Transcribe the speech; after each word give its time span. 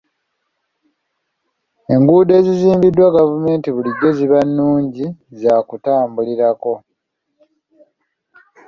Enguudo 1.93 2.31
ezizimbiddwa 2.39 3.15
gavumenti 3.17 3.67
bulijjo 3.75 4.09
ziba 4.17 4.39
nnungi 4.47 5.05
za 5.41 5.53
kutambulirako. 5.67 6.73